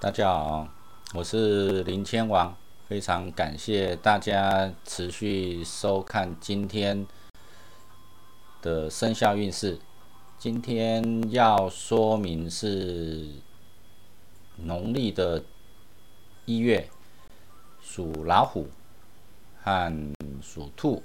[0.00, 0.66] 大家好，
[1.12, 2.56] 我是林千王，
[2.88, 7.06] 非常感谢大家持续收看今天
[8.62, 9.78] 的生肖运势。
[10.38, 13.28] 今天要说明是
[14.56, 15.44] 农历的
[16.46, 16.88] 一月，
[17.82, 18.70] 属老虎
[19.62, 21.02] 和属兔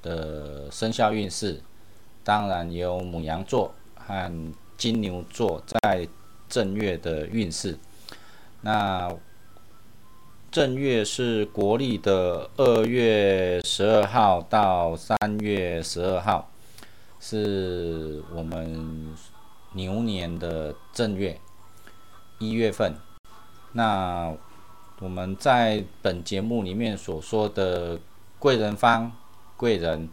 [0.00, 1.60] 的生肖运势，
[2.24, 6.08] 当然有母羊座和金牛座在
[6.48, 7.78] 正月的运势。
[8.60, 9.08] 那
[10.50, 16.50] 正月是国历的二月十二号到三月十二号，
[17.20, 19.14] 是我们
[19.74, 21.40] 牛年的正月
[22.38, 22.94] 一月份。
[23.72, 24.34] 那
[25.00, 28.00] 我们在本节目里面所说的
[28.38, 29.12] 贵人方、
[29.56, 30.08] 贵人，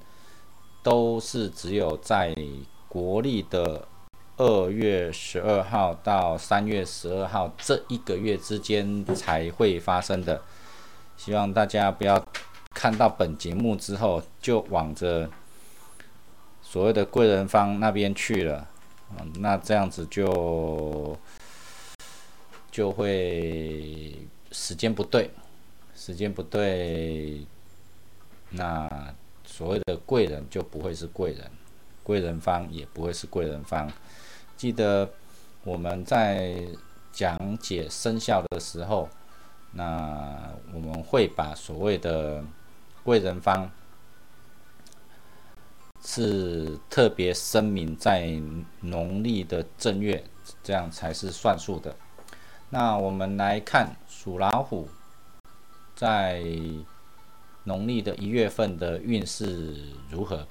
[0.84, 2.36] 都是只有在
[2.88, 3.88] 国历的。
[4.38, 10.42] 二月十二号到三月十二号这一个月之间才会发生的，
[11.16, 12.22] 希望大家不要
[12.74, 15.30] 看到本节目之后就往着
[16.62, 18.68] 所谓的贵人方那边去了，
[19.18, 21.18] 嗯，那这样子就
[22.70, 24.18] 就会
[24.52, 25.32] 时间不对，
[25.96, 27.40] 时间不对，
[28.50, 29.14] 那
[29.46, 31.50] 所谓的贵人就不会是贵人，
[32.04, 33.90] 贵人方也不会是贵人方。
[34.58, 35.10] 记得
[35.64, 36.64] 我们在
[37.12, 39.10] 讲解生肖的时候，
[39.72, 42.44] 那我们会把所谓的
[43.04, 43.70] 贵人方
[46.04, 48.40] 是特别声明在
[48.82, 50.24] 农历的正月，
[50.64, 51.96] 这样才是算数的。
[52.70, 54.88] 那我们来看属老虎
[55.96, 56.44] 在
[57.64, 59.76] 农历的一月份的运势
[60.10, 60.48] 如何。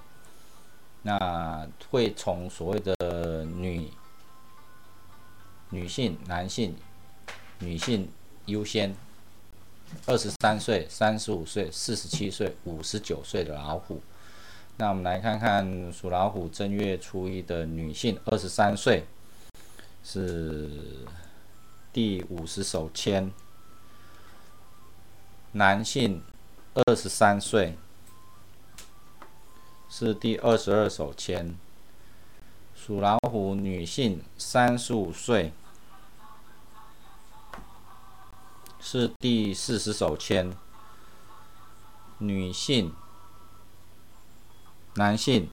[1.07, 3.91] 那会从所谓的女
[5.69, 6.75] 女性、男性、
[7.59, 8.09] 女性
[8.47, 8.97] 优先，
[10.07, 14.01] 二十三岁、三十五岁、四十七岁、五十九岁的老虎。
[14.79, 19.05] 那我们来看看属老虎正月初一的女性，二十三岁
[20.03, 21.07] 是
[21.93, 23.31] 第五十手签，
[25.53, 26.23] 男性
[26.73, 27.77] 二十三岁。
[29.97, 31.55] 是第二十二手签，
[32.75, 35.53] 属老虎女性，三十五岁，
[38.81, 40.53] 是第四十手签。
[42.19, 42.93] 女性，
[44.95, 45.49] 男性，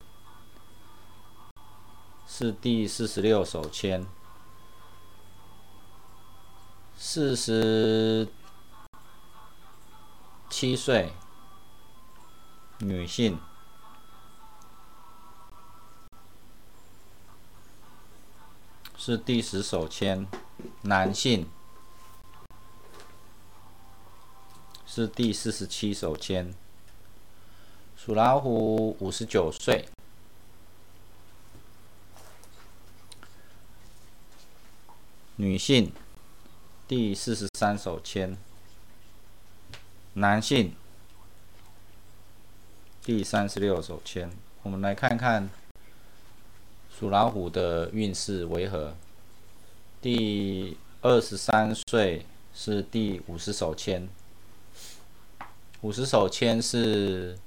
[2.25, 4.07] 是第四十六手签。
[6.97, 8.27] 四十
[10.49, 11.13] 七岁，
[12.79, 13.39] 女性。
[19.03, 20.27] 是第十手签，
[20.83, 21.49] 男性。
[24.85, 26.53] 是第四十七手签，
[27.97, 29.87] 属老虎五十九岁，
[35.37, 35.91] 女性
[36.87, 38.37] 第四十三手签，
[40.13, 40.75] 男性
[43.01, 44.29] 第三十六手签，
[44.61, 45.49] 我们来看看。
[47.01, 48.93] 属老虎的运势为何？
[49.99, 54.07] 第二十三岁是第五十手签，
[55.81, 57.39] 五十手签是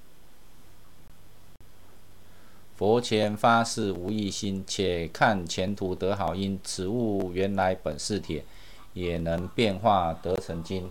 [2.74, 6.58] 佛前发誓无异心，且看前途得好因。
[6.64, 8.44] 此物原来本是铁，
[8.92, 10.90] 也能变化得成金。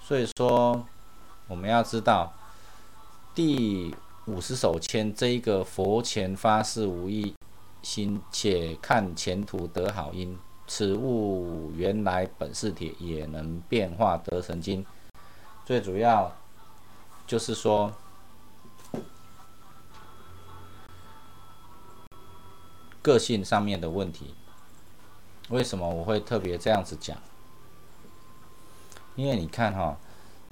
[0.00, 0.86] 所以说，
[1.48, 2.32] 我们要知道
[3.34, 3.92] 第
[4.26, 7.34] 五十手签这一个佛前发誓无异。
[7.82, 14.84] 心且看前途得好因，此物原来本是铁，也能变化得成金。
[15.64, 16.36] 最主要
[17.26, 17.92] 就是说，
[23.00, 24.34] 个性上面的问题。
[25.48, 27.16] 为什么我会特别这样子讲？
[29.16, 29.96] 因为你看哈，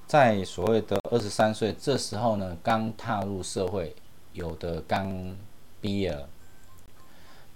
[0.06, 3.94] 在所谓的二十三岁这时候呢，刚踏入社会，
[4.32, 5.36] 有的刚
[5.80, 6.26] 毕业。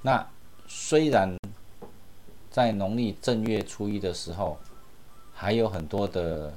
[0.04, 0.26] 那
[0.66, 1.36] 虽然
[2.50, 4.58] 在农历正月初一的时候
[5.32, 6.52] 还有很多的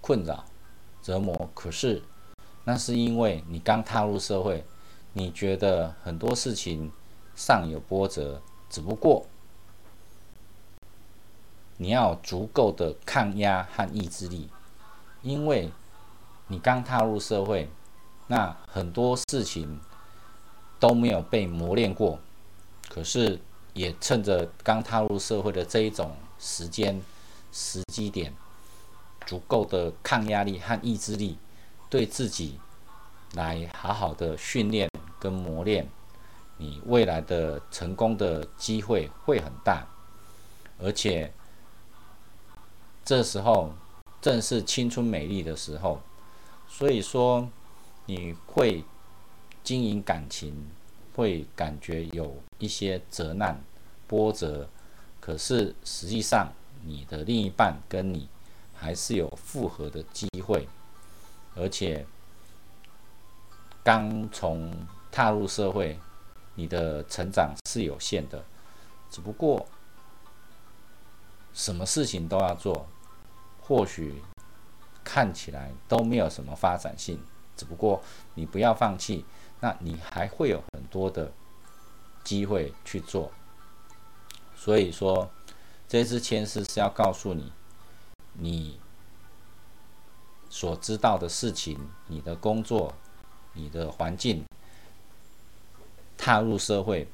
[0.00, 0.44] 困扰
[1.02, 2.00] 折磨，可是
[2.64, 4.64] 那是因为你刚踏入社会，
[5.12, 6.92] 你觉得很多事情
[7.34, 8.40] 上有波折，
[8.70, 9.26] 只不过
[11.76, 14.48] 你要足够的抗压和意志力，
[15.22, 15.72] 因为
[16.46, 17.68] 你刚踏入社会，
[18.28, 19.80] 那很多事情。
[20.82, 22.18] 都没有被磨练过，
[22.88, 23.38] 可是
[23.72, 27.00] 也趁着刚踏入社会的这一种时间、
[27.52, 28.34] 时机点，
[29.24, 31.38] 足够的抗压力和意志力，
[31.88, 32.58] 对自己
[33.34, 34.90] 来好好的训练
[35.20, 35.88] 跟磨练，
[36.56, 39.86] 你未来的成功的机会会很大，
[40.80, 41.32] 而且
[43.04, 43.72] 这时候
[44.20, 46.00] 正是青春美丽的时候，
[46.66, 47.48] 所以说
[48.06, 48.84] 你会
[49.62, 50.54] 经营感情。
[51.14, 53.62] 会感觉有一些折难、
[54.06, 54.66] 波折，
[55.20, 56.50] 可是实际上
[56.86, 58.26] 你的另一半跟你
[58.74, 60.66] 还是有复合的机会，
[61.54, 62.06] 而且
[63.84, 64.74] 刚从
[65.10, 65.98] 踏入社会，
[66.54, 68.42] 你的成长是有限的，
[69.10, 69.66] 只不过
[71.52, 72.86] 什么事情都要做，
[73.60, 74.22] 或许
[75.04, 77.22] 看起来都没有什么发展性，
[77.54, 79.26] 只不过你不要放弃。
[79.64, 81.30] 那你还会有很多的
[82.24, 83.30] 机会去做，
[84.56, 85.30] 所以说
[85.86, 87.52] 这支签诗是要告诉你，
[88.32, 88.80] 你
[90.50, 91.78] 所知道的事情、
[92.08, 92.92] 你的工作、
[93.52, 94.44] 你的环境，
[96.18, 97.06] 踏入社会，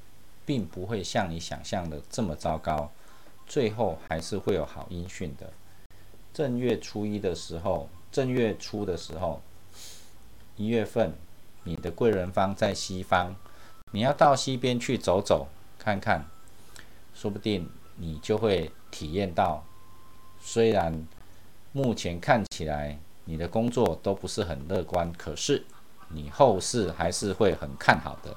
[0.46, 2.90] 并不会像你想象的这么糟糕，
[3.46, 5.52] 最后还是会有好音讯的。
[6.32, 9.42] 正月初一的时候，正月初的时候，
[10.56, 11.12] 一月份。
[11.64, 13.34] 你的贵人方在西方，
[13.92, 16.26] 你要到西边去走走看看，
[17.12, 19.64] 说不定你就会体验到，
[20.40, 21.06] 虽然
[21.72, 25.64] 目前看起来你的工作都不是很乐观，可是
[26.08, 28.34] 你后世还是会很看好的。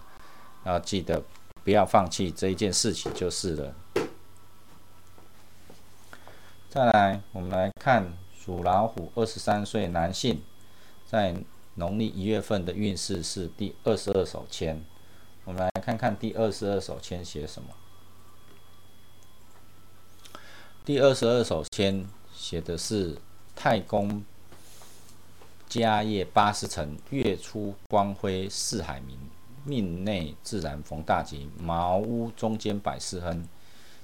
[0.65, 1.23] 要记得
[1.63, 3.73] 不要放弃这一件事情就是了。
[6.69, 10.41] 再来，我们来看属老虎二十三岁男性
[11.05, 11.33] 在。
[11.81, 14.79] 农历一月份的运势是第二十二手签，
[15.45, 17.69] 我们来看看第二十二手签写什么。
[20.85, 23.17] 第二十二手签写的是
[23.55, 24.23] 太公
[25.67, 29.17] 家业八十层，月出光辉四海明，
[29.65, 33.43] 命内自然逢大吉，茅屋中间百事亨。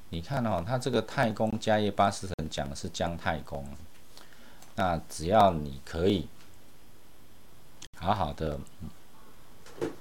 [0.09, 3.63] 你看哦，他这个太公家业八十层讲的是姜太公，
[4.73, 6.27] 那只要你可以。
[7.99, 8.59] 好好的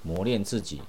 [0.02, 0.82] 磨练自己，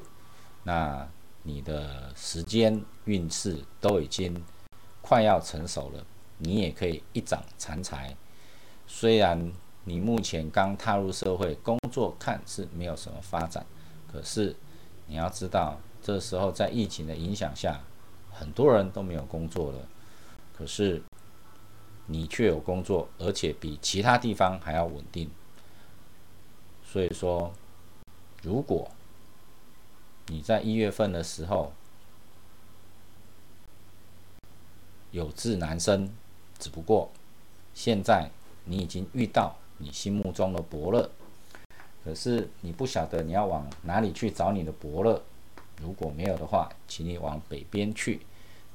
[0.63, 1.07] 那
[1.43, 4.43] 你的时间运势都已经
[5.01, 6.05] 快要成熟了，
[6.37, 8.15] 你也可以一展长才。
[8.85, 9.51] 虽然
[9.85, 13.65] 你目前刚踏入社会，工作看是没有什么发展，
[14.11, 14.55] 可是
[15.05, 17.81] 你要知道，这时候在疫情的影响下，
[18.29, 19.79] 很多人都没有工作了，
[20.57, 21.01] 可是
[22.07, 25.29] 你却有工作，而且比其他地方还要稳定。
[26.97, 27.53] 所以说，
[28.41, 28.89] 如果
[30.29, 31.71] 你在一月份的时候
[35.11, 36.09] 有志难伸，
[36.57, 37.11] 只不过
[37.75, 38.31] 现在
[38.65, 41.07] 你已经遇到你心目中的伯乐，
[42.03, 45.21] 可是你不晓得你要往哪里去找你的伯乐。
[45.79, 48.21] 如果没有的话，请你往北边去，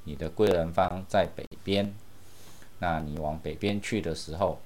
[0.05, 1.93] 你的贵人方在北边。
[2.79, 4.61] 那你往北边去的时候，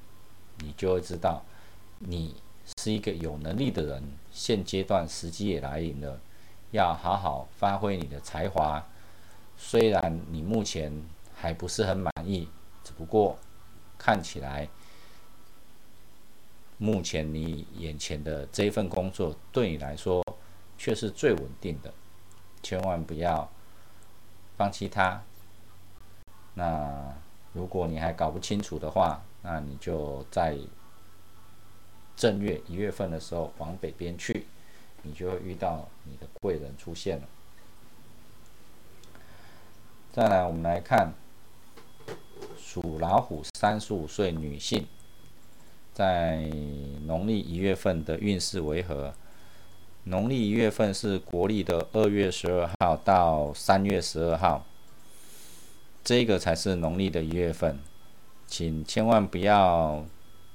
[0.59, 1.43] 你就会知道
[2.01, 2.37] 你。
[2.79, 4.03] 是一个有能力的人，
[4.33, 6.21] 现阶段时机也来临了，
[6.73, 8.85] 要好好发挥你的才华。
[9.57, 10.93] 虽然你目前
[11.35, 12.49] 还不是很满意，
[12.83, 13.39] 只不过
[13.97, 14.69] 看起来
[16.79, 20.23] 目前你眼前的这份工作对你来说
[20.77, 21.95] 却是最稳定的，
[22.63, 23.49] 千万不要
[24.57, 25.23] 放弃它。
[26.55, 27.15] 那
[27.53, 30.59] 如果你还搞不清楚的话，那你就在。
[32.17, 34.47] 正月一月份的时候，往北边去，
[35.03, 37.23] 你就会遇到你的贵人出现了。
[40.13, 41.13] 再来，我们来看
[42.59, 44.87] 属老虎三十五岁女性，
[45.93, 46.51] 在
[47.05, 49.13] 农历一月份的运势为何？
[50.05, 54.65] 农历一月份是国历的二月十二号到三月十二号，
[56.03, 57.79] 这个才是农历的一月份，
[58.47, 60.07] 请千万不要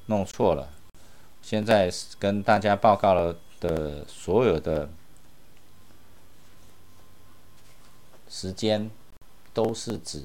[0.07, 0.69] 弄错了。
[1.41, 4.87] 现在跟大家报告了的所有的
[8.29, 8.89] 时间，
[9.53, 10.23] 都是指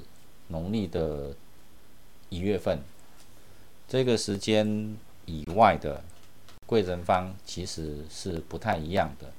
[0.48, 1.34] 农历的
[2.28, 2.80] 一月份。
[3.88, 6.04] 这个时间以外的
[6.64, 9.32] 贵人方其实是不太一样的，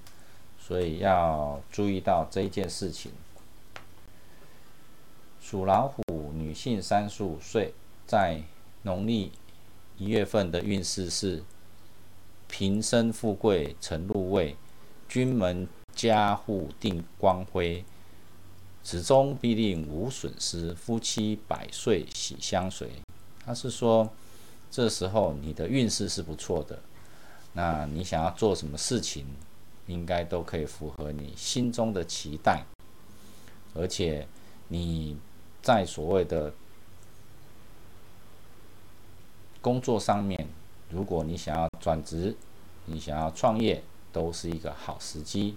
[0.59, 3.13] 所以要注意到这一件事情。
[5.39, 6.03] 属老虎
[6.33, 7.73] 女性三十五岁，
[8.05, 8.41] 在
[8.81, 9.31] 农历
[9.97, 11.43] 一月份的运势是。
[12.47, 14.55] 平生富贵成入位，
[15.07, 17.83] 君门家户定光辉，
[18.83, 22.89] 子中必定无损失，夫妻百岁喜相随。
[23.45, 24.09] 他是说，
[24.69, 26.79] 这时候你的运势是不错的，
[27.53, 29.25] 那你想要做什么事情，
[29.87, 32.65] 应该都可以符合你心中的期待，
[33.73, 34.27] 而且
[34.67, 35.17] 你
[35.61, 36.53] 在所谓的
[39.61, 40.47] 工作上面，
[40.89, 42.35] 如果你想要转职，
[42.85, 45.55] 你想要创业，都是一个好时机。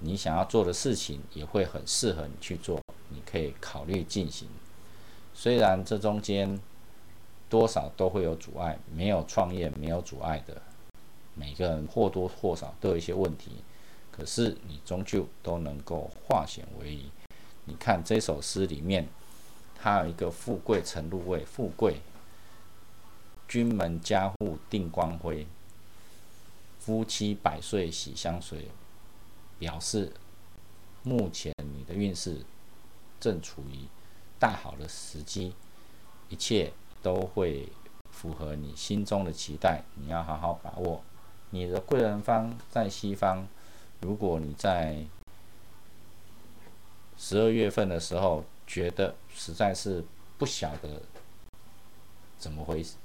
[0.00, 4.48] 你想要做的事情也会很适合你去做，你可以考虑进行。
[5.32, 6.60] 虽然这中间
[7.48, 10.60] 多少都会有阻碍，没有创业没有阻碍的，
[11.34, 13.52] 每个人或多或少都有一些问题，
[14.10, 17.10] 可是你终究都能够化险为夷。
[17.64, 19.08] 你看这首诗里面，
[19.80, 22.00] 它有一个富贵成入位，富贵，
[23.54, 25.46] 君门家户定光辉，
[26.80, 28.66] 夫妻百岁喜相随。
[29.60, 30.12] 表示
[31.04, 32.44] 目前你的运势
[33.20, 33.86] 正处于
[34.40, 35.54] 大好的时机，
[36.28, 37.68] 一切都会
[38.10, 41.04] 符合你心中的期待，你要好好把握。
[41.50, 43.46] 你的贵人方在西方，
[44.00, 45.04] 如果你在
[47.16, 50.04] 十二月份的时候觉得实在是
[50.38, 51.00] 不晓得
[52.36, 52.96] 怎么回事，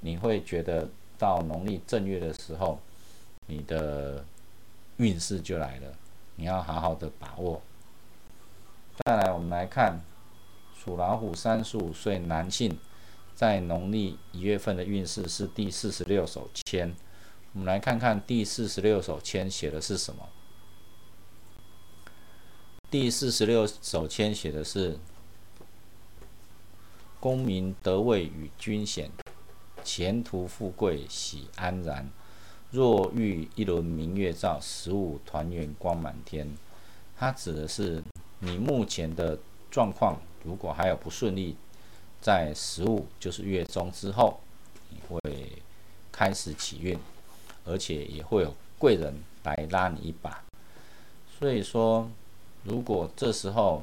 [0.00, 0.88] 你会觉得
[1.18, 2.80] 到农历正月的时候，
[3.46, 4.24] 你的。
[4.98, 5.96] 运势就来了，
[6.34, 7.62] 你要好好的把握。
[9.04, 10.00] 再来，我们来看
[10.76, 12.76] 属老虎三十五岁男性
[13.32, 16.92] 在农历一月份的运势是第四十六首签。
[17.52, 20.28] 我们来看看第四十六首签写的是什么。
[22.90, 24.98] 第四十六首签写的是：
[27.20, 29.12] 功名得位与军显，
[29.88, 32.06] 前途富贵喜安然。
[32.70, 36.46] 若遇一轮明月照，十五团圆光满天。
[37.16, 38.02] 它指的是
[38.40, 39.38] 你目前的
[39.70, 41.56] 状况，如果还有不顺利，
[42.20, 44.40] 在十五就是月中之后，
[44.90, 45.18] 你会
[46.12, 46.98] 开始起运，
[47.64, 49.14] 而且也会有贵人
[49.44, 50.44] 来拉你一把。
[51.38, 52.10] 所以说，
[52.62, 53.82] 如果这时候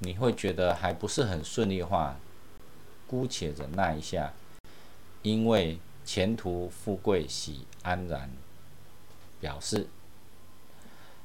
[0.00, 2.16] 你会觉得还不是很顺利的话，
[3.06, 4.34] 姑且忍耐一下，
[5.30, 5.78] 因为。
[6.08, 8.30] 前途富贵喜安然，
[9.38, 9.86] 表示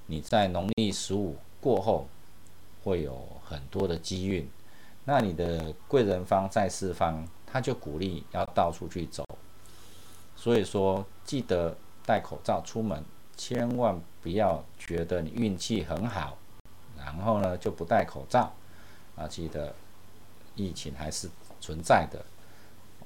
[0.08, 2.06] 你在农历十五过后
[2.84, 4.46] 会有很多的机运。
[5.06, 9.26] 那你的贵人方在四方，他就鼓励要到处去走。
[10.36, 13.02] 所以说，记得戴口罩出门，
[13.38, 16.38] 千万不要觉得你运气很好，
[16.98, 18.54] 然后呢就不戴口罩。
[19.16, 19.74] 啊，记得
[20.58, 21.30] 疫情还是
[21.62, 22.26] 存在的，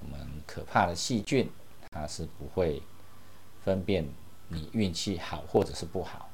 [0.01, 1.49] 我们可怕的细菌。
[1.89, 2.83] 它是不会
[3.63, 4.07] 分辨
[4.49, 6.29] 你运气好或者是不好，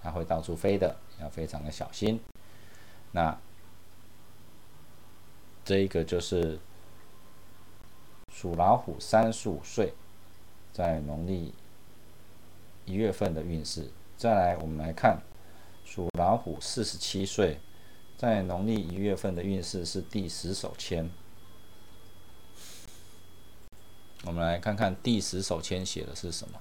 [0.00, 2.18] 它会到处飞的，要非常的小心。
[3.10, 3.36] 那
[5.64, 6.58] 这一个就是
[8.32, 9.92] 属老虎三十五岁，
[10.72, 11.52] 在农历
[12.86, 13.90] 一月份的运势。
[14.16, 15.20] 再来，我们来看
[15.84, 17.58] 属老虎四十七岁，
[18.16, 21.10] 在农历一月份的运势是第十手签。
[24.24, 26.60] 我们来看看第十首签写的是什么：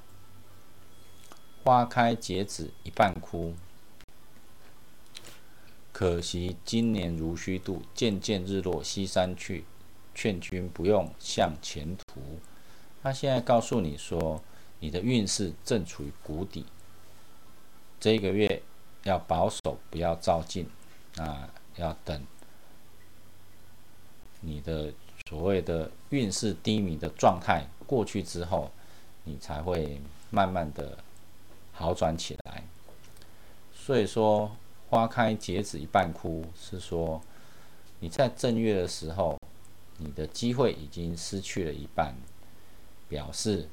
[1.64, 3.54] 花开结子一半枯，
[5.92, 9.66] 可惜今年如虚度，渐渐日落西山去，
[10.16, 12.40] 劝君不用向前途。
[13.04, 14.42] 他现在告诉你说，
[14.80, 16.66] 你的运势正处于谷底，
[18.00, 18.64] 这个月
[19.04, 20.68] 要保守，不要照进，
[21.16, 22.26] 那要等
[24.40, 24.92] 你的。
[25.32, 28.70] 所谓的运势低迷的状态过去之后，
[29.24, 30.98] 你才会慢慢的
[31.72, 32.62] 好转起来。
[33.74, 34.52] 所以说，
[34.90, 37.22] 花开结子一半枯，是说
[38.02, 39.40] 你在正月的时候，
[40.00, 42.14] 你的机会已经失去了一半，
[43.08, 43.70] 表示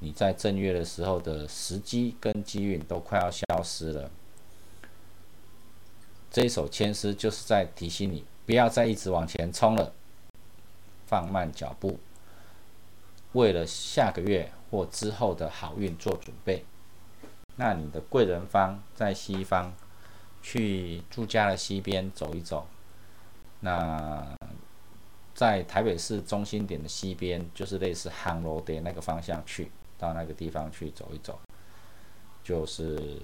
[0.00, 4.10] 你在正月的时候的时机跟机运都快要消失了。
[6.28, 9.92] 这一首千诗就是在提醒你，不要再一直往前冲了。
[11.08, 11.98] 放慢脚步，
[13.32, 16.66] 为了下个月或之后的好运做准备。
[17.56, 19.72] 那你的贵人方在西方，
[20.42, 22.66] 去住家的西边走一走。
[23.60, 24.36] 那
[25.34, 31.40] 在台北市中心点的西边，就是类似杭楼的那个方向去，到那个地方去走一走，
[32.44, 33.18] 就是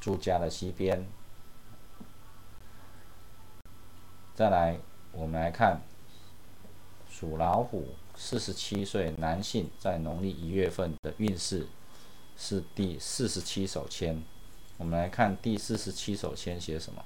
[0.00, 1.06] 住家的西边。
[4.34, 4.78] 再来，
[5.12, 5.80] 我们来看。
[7.22, 7.86] 属老虎，
[8.16, 11.68] 四十七岁男性，在农历一月份的运势
[12.36, 14.20] 是第四十七手签。
[14.76, 17.04] 我们来看第四十七首签写什么。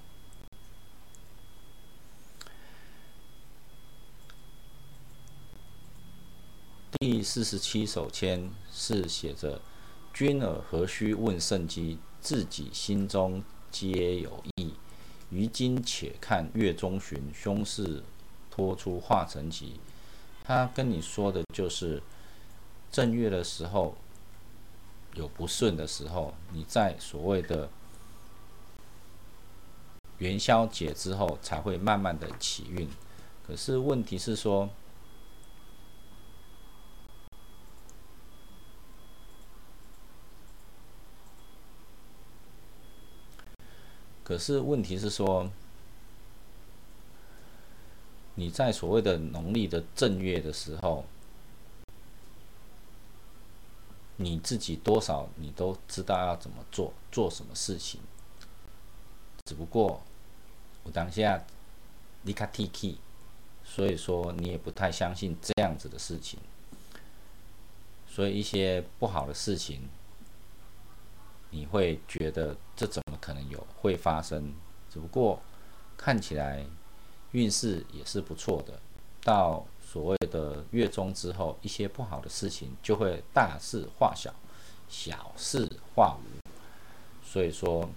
[6.98, 9.60] 第四十七首签是写着
[10.14, 11.98] ：“君尔何须问圣机？
[12.22, 14.72] 自己心中皆有意。
[15.28, 18.02] 于今且看月中旬，凶事
[18.50, 19.78] 脱出化成吉。”
[20.46, 22.00] 他跟你说的就是
[22.92, 23.96] 正月的时候
[25.14, 27.68] 有不顺的时候，你在所谓的
[30.18, 32.88] 元宵节之后才会慢慢的起运。
[33.46, 34.68] 可是问题是说。
[44.22, 45.48] 可是问题是说，
[48.36, 51.04] 你在所谓的农历的正月的时候，
[54.16, 58.00] 你自己多少你都知道要怎么做，做什么事情。
[59.44, 60.02] 只不过
[60.84, 61.44] 我当下
[62.22, 62.96] 离开 T K，
[63.64, 66.38] 所以说你也不太相信这样子的事情，
[68.06, 69.88] 所以一些不好的事情。
[71.50, 74.52] 你会觉得这怎么可能有会发生？
[74.90, 75.40] 只不过
[75.96, 76.66] 看起来
[77.32, 78.78] 运势也是不错的。
[79.22, 84.32] 到所谓的月中之后，一些不好的事情就会大事化小，
[84.88, 86.48] 小事化无。
[87.26, 87.88] 所以说，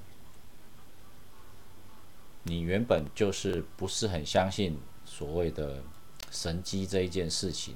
[2.44, 5.84] 你原本就是不是很相信所谓的
[6.32, 7.76] 神机这一件事情，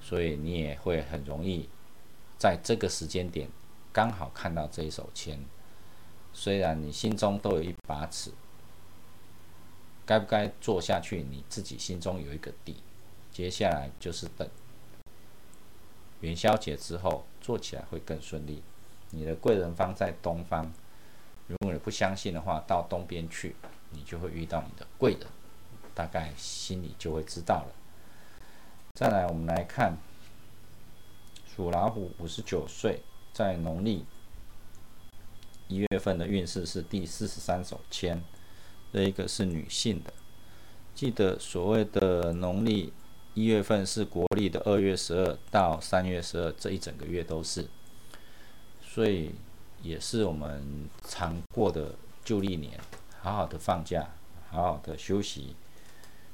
[0.00, 1.68] 所以你也会很容易
[2.38, 3.48] 在这个时间点。
[3.92, 5.42] 刚好看到这一手签，
[6.32, 8.30] 虽然你心中都有一把尺，
[10.10, 12.74] 该不该做下去，你自己心中有一个底。
[13.30, 14.48] 接下来就是等
[16.18, 18.60] 元宵节之后做起来会更顺利。
[19.10, 20.68] 你的贵人方在东方，
[21.46, 23.54] 如果你不相信的话，到东边去，
[23.90, 25.28] 你就会遇到你的贵人，
[25.94, 27.72] 大概心里就会知道了。
[28.94, 29.96] 再来，我们来看
[31.54, 33.00] 属老虎，五十九岁。
[33.32, 34.04] 在农历
[35.68, 38.20] 一月份的运势是第四十三手签，
[38.92, 40.12] 这一个是女性的。
[40.94, 42.92] 记得所谓的农历
[43.34, 47.68] 一月份是国历的二月十二到三月十二，这一整个月都是，
[48.82, 49.30] 所以
[49.82, 52.78] 也是我们常过的旧历年，
[53.20, 54.10] 好好的放假，
[54.50, 55.54] 好好的休息。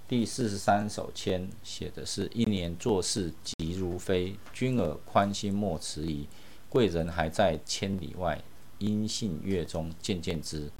[0.08, 6.26] 第四十三首签写的是一年做事急如飞，君尔宽心莫迟疑。
[6.68, 8.42] 贵人还在千里外，
[8.78, 10.70] 音信月中渐渐知，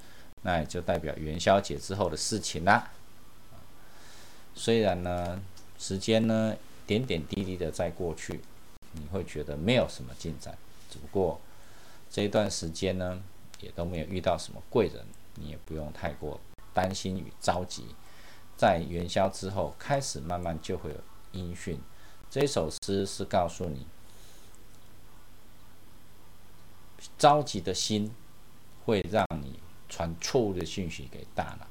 [0.47, 2.89] 那也就代表元宵节之后的事情啦。
[4.55, 5.43] 虽然呢，
[5.77, 6.55] 时间呢
[6.87, 8.41] 点点滴滴的在过去，
[8.93, 10.57] 你会觉得没有什么进展。
[10.89, 11.41] 只不过
[12.09, 13.21] 这一段时间呢，
[13.61, 15.05] 也都没有遇到什么贵人，
[15.35, 16.41] 你也不用太过
[16.73, 17.97] 担心与着急。
[18.57, 20.97] 在元宵之后，开始慢慢就会有
[21.33, 21.81] 音讯。
[22.31, 23.85] 这首诗是告诉你。
[27.19, 28.13] 着急的心
[28.85, 31.67] 会让你传错误的讯息给大脑，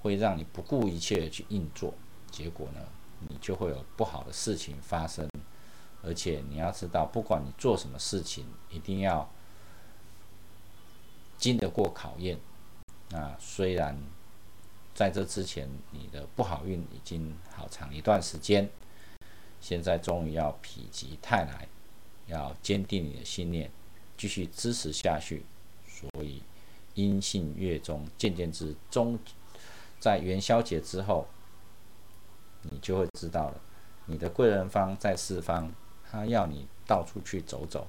[0.00, 1.94] 会让你不顾一切的去硬做，
[2.30, 2.80] 结果呢，
[3.28, 5.28] 你就会有不好的事情发生。
[6.02, 9.28] 而且你要知道，不管你做什么事情，一定要
[11.36, 12.38] 经得过考验。
[13.10, 13.98] 那虽然
[14.94, 18.70] 在这之前你的不好运已经好长一段时间，
[19.60, 21.68] 现在终于要否极泰来，
[22.26, 23.70] 要坚定你的信念。
[24.16, 25.46] 继续支持下去，
[25.86, 26.42] 所以
[26.98, 29.16] 阴性月中渐渐之中，
[30.00, 31.28] 在元宵节之后，
[32.62, 33.60] 你就会知道了，
[34.06, 35.70] 你的贵人方在四方，
[36.10, 37.86] 他要你到处去走走，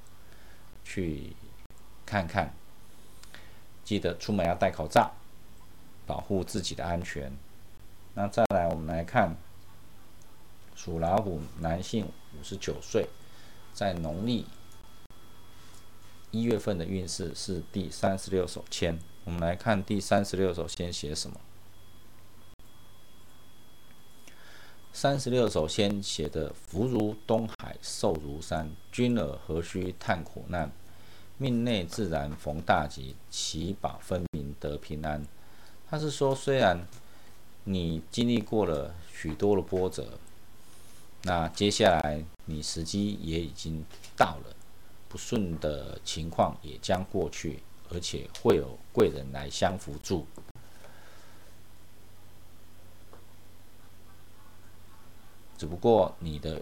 [0.84, 1.36] 去
[2.06, 2.54] 看看，
[3.84, 5.12] 记得出门要戴口罩，
[6.06, 7.32] 保护自己的安全。
[8.14, 9.36] 那再来，我们来看
[10.76, 12.06] 属老虎男性，
[12.40, 13.08] 五十九岁，
[13.74, 14.46] 在农历。
[16.32, 21.40] 一月份的运势是第三十六首签，我们来看第三十六首先写什么。
[24.94, 30.72] 三十六首先写的“福如东海，寿如山，君尔何须叹苦难？
[31.38, 35.26] 命内自然逢大吉，祈保分明得平安。”
[35.90, 36.86] 他是说，虽然
[37.64, 40.20] 你经历过了许多的波折，
[41.24, 43.84] 那接下来你时机也已经
[44.16, 44.56] 到了。
[45.10, 50.26] 不顺的情况也将过去，而且会有贵人来相扶助。
[55.58, 56.62] 只不过你的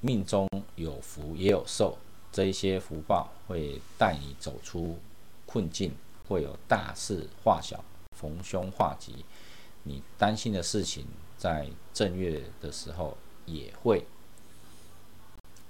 [0.00, 1.96] 命中有福也有寿，
[2.30, 4.98] 这一些福报会带你走出
[5.46, 5.96] 困境，
[6.28, 9.24] 会有大事化小、逢凶化吉。
[9.84, 11.06] 你担心的事情，
[11.38, 14.04] 在正月的时候也会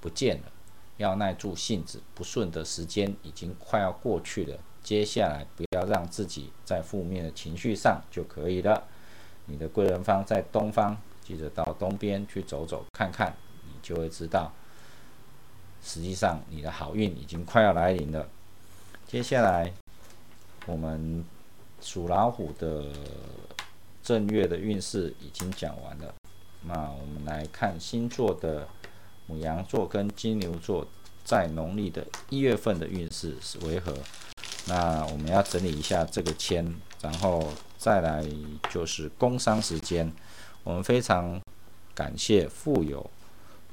[0.00, 0.55] 不见了。
[0.96, 4.58] 要耐住性子，不顺的时间已经快要过去了。
[4.82, 8.84] 接下来不要让自己在负面的情绪上就可以了。
[9.46, 14.52] 你的贵人方在东方，记得到东边去走走看看，你就会知道，
[15.82, 18.28] 实际上你的好运已经快要来临了。
[19.06, 19.72] 接下来
[20.66, 21.24] 我们
[21.80, 22.84] 属老虎的。
[24.02, 26.14] 正月的运势已经讲完了，
[26.62, 28.68] 那我们来看星座的
[29.26, 30.86] 母羊座跟金牛座
[31.24, 33.94] 在农历的一月份的运势是为何？
[34.66, 38.24] 那我们要整理一下这个签，然后再来
[38.70, 40.12] 就是工商时间。
[40.64, 41.40] 我们非常
[41.94, 43.08] 感谢富有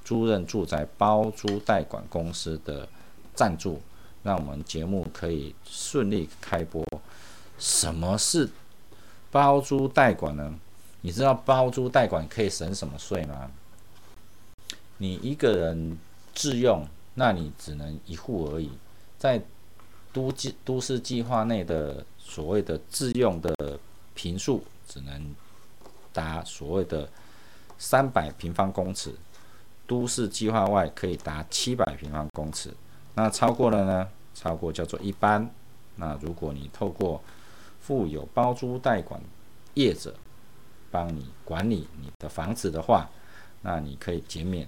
[0.06, 2.88] 租任住宅包租代管公司的
[3.34, 3.82] 赞助，
[4.22, 6.86] 让我们节目可以顺利开播。
[7.58, 8.50] 什么是？
[9.32, 10.54] 包租代管呢？
[11.02, 13.50] 你知道包租代管可以省什么税吗？
[15.04, 15.98] 你一个人
[16.34, 18.72] 自用，那你只能一户而已。
[19.20, 19.42] 在
[20.14, 23.54] 都计都市计划内的所谓的自用的
[24.14, 25.36] 平数，只能
[26.14, 27.10] 达所谓的
[27.78, 29.14] 三百平方公尺。
[29.86, 32.74] 都市计划外可以达七百平方公尺。
[33.16, 34.08] 那超过了呢？
[34.34, 35.46] 超过叫做一般。
[35.98, 37.22] 那如果你透过
[37.82, 39.22] 富有包租代管
[39.74, 40.16] 业者
[40.90, 43.10] 帮你管理你的房子的话，
[43.64, 44.66] 那你可以减免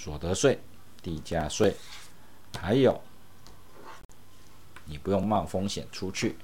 [0.00, 0.58] 所得税、
[1.02, 1.76] 地价税，
[2.58, 2.98] 还有
[4.86, 6.36] 你不用冒风险出去。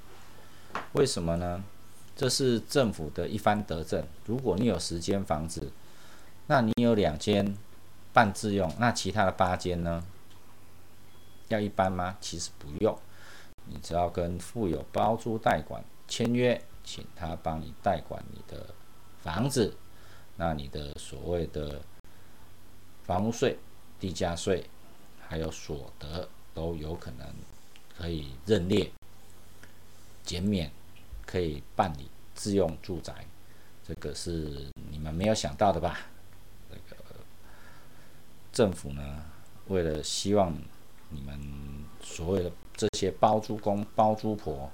[0.92, 1.64] 为什么呢？
[2.14, 4.07] 这是政府的一番德政。
[4.27, 5.73] 如果你有十间房子，
[6.49, 7.57] 那你有两间
[8.12, 10.05] 半自用，那其他的八间呢？
[11.49, 12.19] 要一般吗？
[12.21, 12.95] 其实不用，
[13.64, 15.83] 你只要跟富有包租代管。
[16.07, 18.66] 签约，请他帮你代管你的
[19.23, 19.75] 房子，
[20.37, 21.81] 那你的所谓的
[23.07, 23.57] 房屋税、
[24.01, 24.69] 地价税，
[25.29, 27.27] 还有所得都有可能
[27.97, 28.90] 可以认列
[30.25, 30.71] 减免，
[31.25, 33.25] 可以办理自用住宅，
[33.87, 36.01] 这个是你们没有想到的吧？
[36.69, 36.97] 那个
[38.53, 39.25] 政府呢，
[39.69, 40.53] 为了希望
[41.11, 41.40] 你们
[42.03, 44.71] 所谓的这些包租公、包租婆。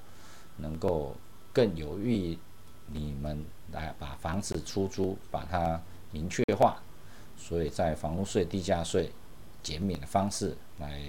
[0.59, 1.17] 能够
[1.51, 2.39] 更有益
[2.87, 3.43] 你们
[3.73, 6.81] 来把房子出租，把它明确化，
[7.43, 9.11] 所以在房屋税、地价税
[9.65, 11.03] 减免的方式来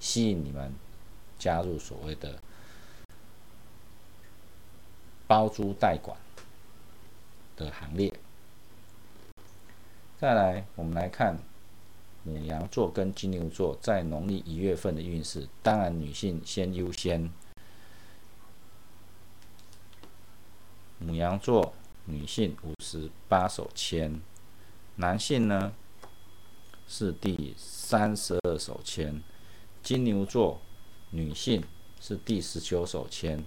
[0.00, 0.74] 吸引你们
[1.38, 2.42] 加入所谓的
[5.28, 6.18] 包租代管
[7.56, 8.12] 的行列。
[10.18, 11.38] 再来，我们来看
[12.24, 17.30] 母羊座跟金牛座在农历一月份的运势，当然女性先优先。
[20.98, 21.72] 母羊座
[22.06, 24.20] 女性五十八手签，
[25.00, 25.72] 男性呢
[26.88, 29.22] 是第三十二手签。
[29.80, 30.60] 金牛座
[31.10, 31.62] 女性
[32.00, 33.44] 是第十九手签，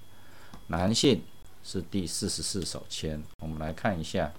[0.67, 1.21] 男性
[1.61, 3.21] 是第四十四手签。
[3.39, 4.31] 我们来看一下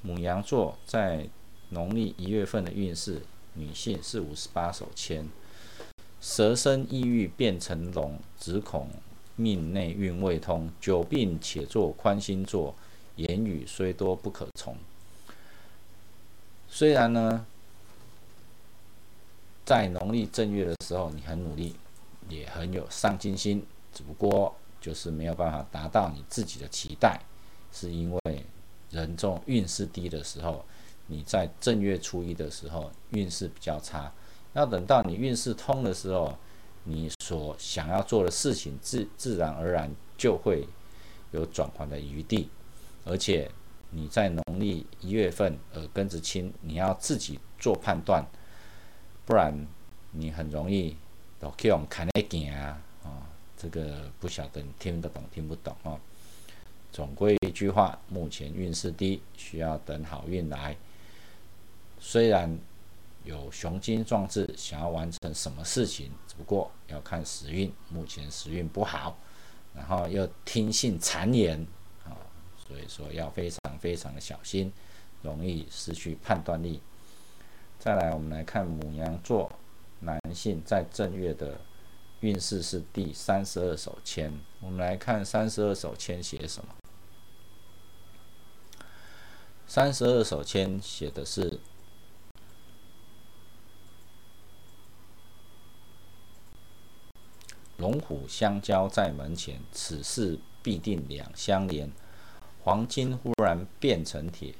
[0.00, 1.28] 母羊座在
[1.68, 3.20] 农历一月份的运势，
[3.52, 5.28] 女性是五十八手签，
[6.22, 8.88] 蛇身异域变成龙，只恐。
[9.36, 12.74] 命内运未通，久病且作宽心坐，
[13.16, 14.78] 言语虽多不可从。
[16.76, 17.46] 虽然呢，
[19.64, 21.76] 在农历正月的时候，你很努力，
[22.28, 27.20] 也很有上进心，只不过就是没有办法达到你自己的期待，
[27.70, 28.44] 是因为
[28.90, 30.64] 人中运势低的时候，
[31.06, 34.12] 你在正月初一的时候运势比较差，
[34.54, 36.36] 要等到你运势通的时候。
[36.86, 40.68] 你所想要做的事情，自自然而然就会
[41.30, 42.50] 有转换的余地，
[43.06, 43.50] 而且
[43.94, 48.24] 你在农历一月份耳根子清，你要自己做判断，
[49.24, 49.54] 不然
[50.10, 50.96] 你很容易
[51.38, 53.26] 都去用看得见啊，啊，
[53.56, 55.98] 这个不晓得你听得懂听不懂哦。
[56.92, 60.76] 总归一句话，目前运势低，需要等好运来。
[61.98, 62.58] 虽然。
[63.24, 69.16] 有雄心壮志，想要完成什么事情，只不过要看时运，目前时运不好，
[69.74, 71.66] 然后又听信谗言，
[72.88, 74.72] 说要非常非常的小心，
[75.22, 76.80] 容易失去判断力。
[77.78, 79.50] 再来，我们来看母羊座
[80.00, 81.60] 男性在正月的
[82.20, 86.74] 运势是第三十二手签，我们来看三十二手签写什么？
[89.66, 91.60] 三十二手签写的是。
[97.76, 101.90] 龙虎相交在门前，此事必定两相连。
[102.64, 104.54] 黄金忽然变成铁，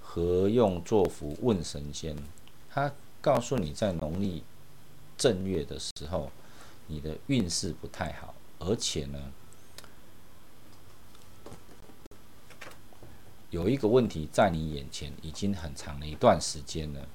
[0.00, 1.36] 何用作福？
[1.42, 2.16] 问神仙。
[2.70, 4.42] 他告诉你，在农历
[5.18, 6.32] 正月的时候，
[6.86, 9.32] 你的运势不太好，而且呢，
[13.50, 17.06] 有一个问题在你眼前已经很长的一段时间了。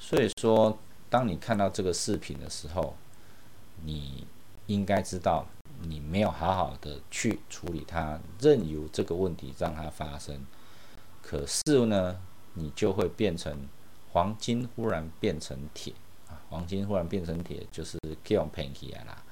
[0.00, 0.76] 所以说，
[1.08, 2.96] 当你看到这个视频的时候，
[3.84, 4.26] 你
[4.66, 5.46] 应该知道，
[5.82, 10.44] 你没有好好的去处理它，任由这个问题让它发生。
[11.20, 12.20] 可是呢，
[12.54, 13.68] 你就会变成
[14.12, 15.92] 黄金忽然变成铁
[16.28, 16.40] 啊！
[16.48, 19.22] 黄金忽然变成铁，就是 kill painky 啦，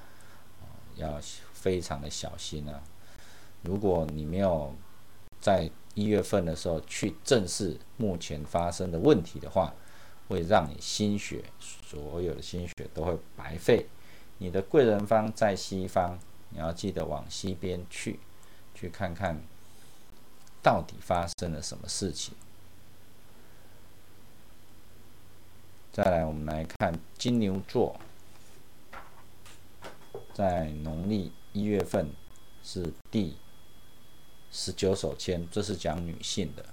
[0.95, 1.19] 要
[1.53, 2.81] 非常的小心啊！
[3.63, 4.73] 如果你没有
[5.39, 9.73] 在一月份的时候去正视目前发生的问题的话，
[10.27, 13.87] 会让你心血，所有的心血都会白费。
[14.37, 16.17] 你的贵人方在西方，
[16.51, 18.19] 你要记得往西边去，
[18.75, 19.41] 去看看
[20.61, 22.33] 到底发生了什么事情。
[25.91, 27.99] 再来，我们来看金牛座，
[30.33, 32.11] 在农历一月份
[32.63, 33.35] 是第
[34.51, 36.65] 十九手签，这是讲女性的。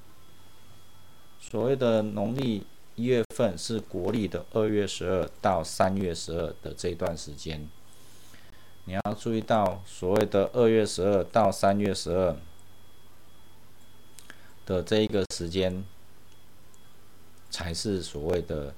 [1.41, 2.67] 所谓的农历。
[2.99, 7.69] 一月份是国历的二月十二到三月十二的这段时间，
[8.89, 12.35] 你要注意到，所谓的二月十二到三月十二
[14.65, 15.85] 的这一个时间，
[17.51, 18.75] 才是所谓的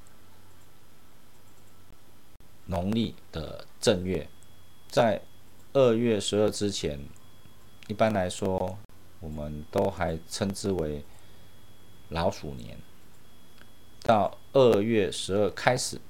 [2.66, 4.28] 农历的正月。
[4.88, 5.22] 在
[5.74, 6.98] 二月十二之前，
[7.86, 8.76] 一般来说，
[9.20, 11.04] 我们都还称之为
[12.08, 12.76] 老鼠年。
[14.02, 16.00] 到二月十二开始，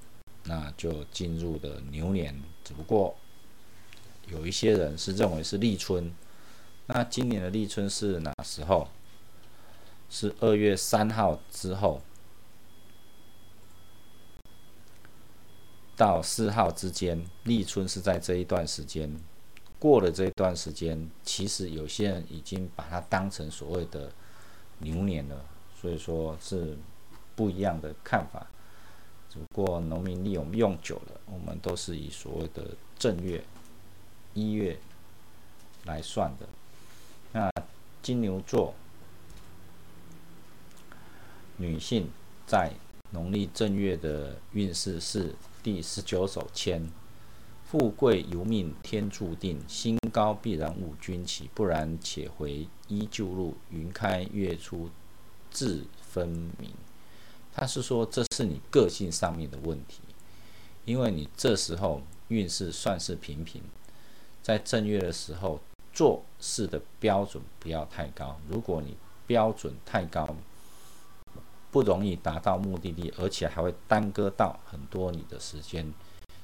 [0.44, 2.42] 那就进入的牛年。
[2.64, 3.14] 只不过
[4.30, 6.12] 有一些人是认为是立春。
[6.86, 8.88] 那今年的立春是哪时候？
[10.08, 12.00] 是二月三号之后
[15.96, 17.24] 到四号之间。
[17.44, 19.14] 立春是在这一段时间。
[19.78, 24.12] 过了这一段时间，其实有些人已经把它当成所谓的
[24.78, 25.44] 牛年了。
[25.80, 26.76] 所以说是。
[27.36, 28.46] 不一样的看法，
[29.30, 33.42] 只不过农民历我们用久了，我们都是以所谓的正月
[34.34, 34.78] 一月
[35.84, 36.48] 来算的。
[37.32, 37.50] 那
[38.02, 38.74] 金牛座
[41.56, 42.10] 女性
[42.46, 42.72] 在
[43.10, 46.88] 农历正月的运势是第十九手签：
[47.64, 54.90] 富贵由命天注定，心高必然误君起，不然且回依旧路，云开月出
[55.50, 56.72] 自分明。
[57.52, 60.00] 他是说，这是你个性上面的问题，
[60.84, 63.62] 因为你这时候运势算是平平，
[64.42, 65.60] 在正月的时候
[65.92, 68.38] 做事的标准不要太高。
[68.48, 70.34] 如果你标准太高，
[71.70, 75.92] 不容易达到目的地，而且还会耽搁到很多你的时间。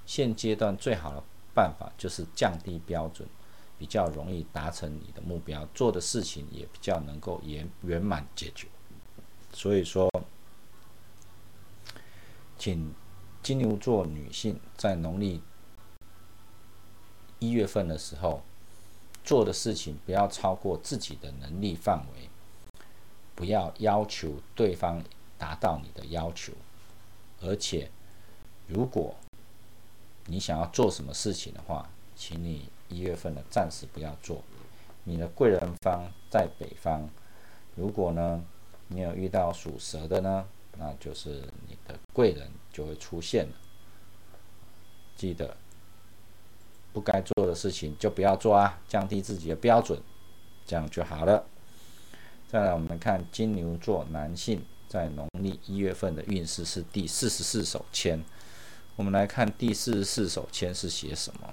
[0.05, 1.23] 现阶段最好的
[1.55, 3.29] 办法就是降低标准，
[3.79, 8.69] 比较容易达成你的目标，做的事情也比较能够圆圆满解决。
[9.53, 10.11] 所以说。
[12.59, 12.91] 请
[13.43, 15.43] 金牛座女性在农历
[17.39, 18.43] 一月份的时候
[19.25, 22.29] 做的事情不要超过自己的能力范围，
[23.35, 25.03] 不要要求对方
[25.37, 26.53] 达到你的要求，
[27.41, 27.91] 而且
[28.67, 29.15] 如果
[30.27, 34.43] 你想要做什么事情的话，请你一月份的暂时不要做。
[35.05, 37.09] 你的贵人方在北方，
[37.75, 38.45] 如果呢
[38.89, 40.47] 你有遇到属蛇的呢？
[40.79, 43.53] 那就是你的贵人就会出现了。
[45.17, 45.57] 记得
[46.97, 50.01] 不该做的事情就不要做啊，降低自己的标准，
[50.67, 51.45] 这样就好了。
[52.49, 58.25] 再来，我们看金牛座男性在农历一月份的运势是第四十四手签。
[58.97, 61.53] 我们来看第四十四手签是写什么。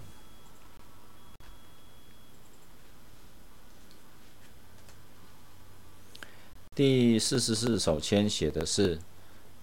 [6.74, 9.02] 第四十四手签写的是。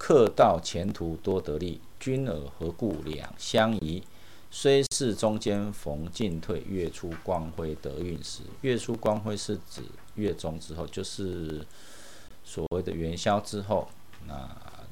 [0.02, 4.02] 客到前途多得利，君尔何故两相疑？
[4.50, 8.42] 虽是中间逢进退，月出光辉得运时。
[8.62, 9.82] 月出光辉是指
[10.16, 11.64] 月中之后，就是
[12.44, 13.88] 所谓的元宵之后，
[14.26, 14.48] 那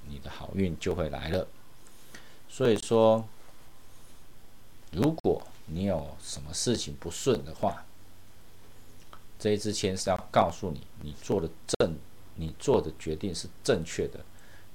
[0.08, 1.46] 你的好运就会来了。
[2.48, 3.26] 所以说，
[4.92, 7.84] 如果你有什么事情不顺的话，
[9.38, 11.96] 这一支签是要告诉你，你做的正，
[12.36, 14.20] 你做的决定是正确的。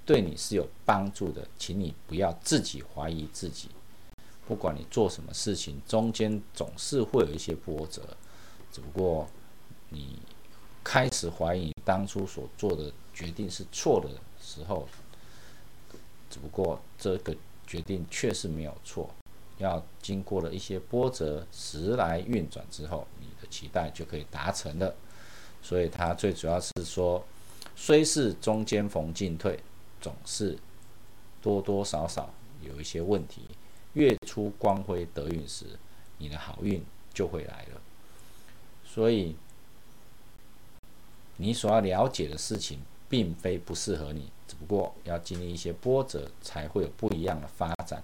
[0.05, 3.69] 对你是有帮助的，请你不要自己怀疑自己，
[4.47, 8.01] 不管你做什么事情，中间总是会有一些波折。
[8.71, 9.27] 只不过
[9.89, 10.19] 你
[10.83, 14.09] 开始怀疑当初所做的决定是错的
[14.41, 14.87] 时候，
[16.29, 19.09] 只不过这个决定确实没有错。
[19.59, 24.93] 要经过了一些波折，时来运转之后，你的期待就可以达成了。
[25.61, 27.23] 所以它最主要是说，
[27.75, 29.57] 虽是中间逢进退，
[30.01, 30.57] 总是
[31.41, 33.43] 多多少少有一些问题。
[33.93, 35.65] 月初光辉得运时，
[36.17, 37.81] 你的好运就会来了。
[38.85, 39.35] 所以，
[41.37, 42.79] 你所要了解的事情，
[43.09, 48.03] 并非不适合你，只不过要经历一些波折，才会有不一样的发展。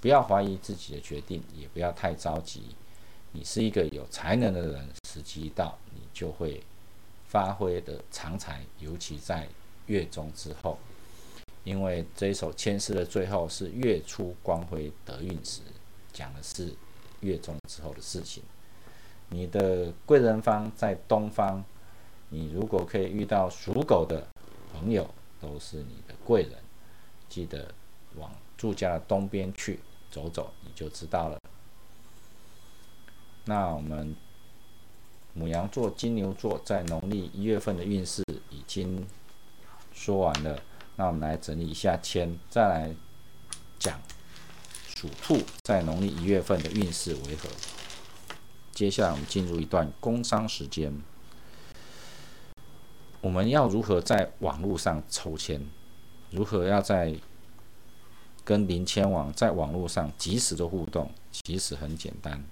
[0.00, 2.74] 不要怀疑自己的决定，也不要太着急。
[3.32, 6.62] 你是一个有才能的人，时机一到，你就会
[7.28, 9.46] 发挥的长才，尤其在
[9.86, 10.78] 月中之后。
[11.62, 15.60] 因为这一首签诗的最后是月出光辉得运时，
[16.12, 16.72] 讲的是
[17.20, 18.42] 月中之后的事情。
[19.28, 21.62] 你的贵人方在东方，
[22.30, 24.26] 你如果可以遇到属狗的
[24.72, 25.08] 朋友，
[25.40, 26.52] 都是你的贵人。
[27.28, 27.72] 记得
[28.16, 29.78] 往住家的东边去
[30.10, 31.38] 走走，你就知道了。
[33.44, 34.16] 那我们
[35.34, 39.06] 母羊座、金牛座在农历一月份的运势已经
[39.92, 40.60] 说完了。
[41.00, 42.94] 那我们来整理一下签，再来
[43.78, 43.98] 讲
[44.86, 47.48] 属兔在农历一月份的运势为何。
[48.74, 50.92] 接下来我们进入一段工商时间。
[53.22, 55.62] 我们要如何在网络上抽签？
[56.30, 57.14] 如何要在
[58.44, 61.10] 跟林签网在网络上及时的互动？
[61.32, 62.44] 其实很简单，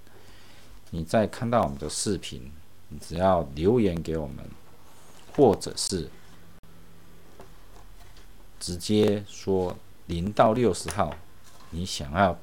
[0.89, 2.51] 你在看到我们的视频，
[2.87, 4.43] 你只要留言给我们，
[5.35, 6.09] 或者是。
[8.59, 9.75] 直接说
[10.07, 11.15] 零到六十号，
[11.69, 12.37] 你想要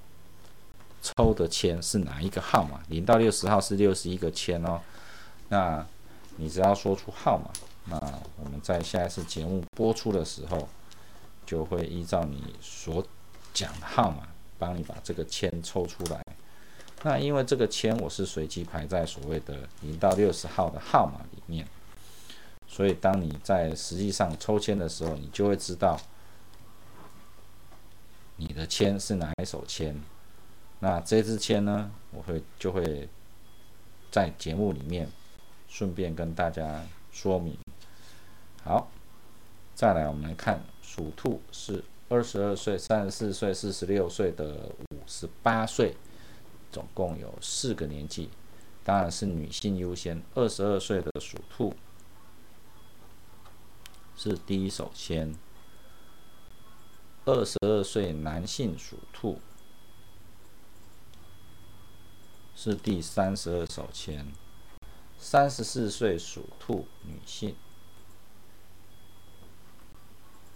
[1.02, 2.80] 抽的签是哪一个号码？
[2.88, 4.80] 零到六十号是六十一个签哦。
[5.48, 5.86] 那
[6.36, 7.50] 你只要说出号码，
[7.84, 7.96] 那
[8.42, 10.68] 我们在下一次节目播出的时候，
[11.44, 13.04] 就会依照你所
[13.52, 16.20] 讲的号码，帮你把这个签抽出来。
[17.02, 21.66] 那因为这个签我是随机排在所谓的零到六十号的号码里面。
[22.68, 25.98] 所以，当你在实际上抽签的时候，你就会知道
[28.36, 29.98] 你的签是哪一手签。
[30.80, 33.08] 那这支签呢，我会就会
[34.10, 35.08] 在节目里面
[35.68, 37.56] 顺便跟大家说明。
[38.62, 38.90] 好，
[39.74, 45.96] 再来我们来看属兔是二十二岁、三十四岁、四十六岁的五十八岁，
[46.70, 48.28] 总共有四个年纪，
[48.84, 50.20] 当然是女性优先。
[50.34, 51.72] 二十二岁的属兔。
[54.16, 55.36] 是第一手签，
[57.26, 59.40] 二十二岁男性属兔，
[62.54, 64.26] 是第三十二手签，
[65.18, 67.54] 三十四岁属兔女性，